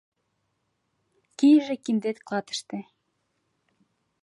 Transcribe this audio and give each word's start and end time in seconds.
Кийыже 1.37 1.75
киндет 1.83 2.17
клатыште. 2.27 2.77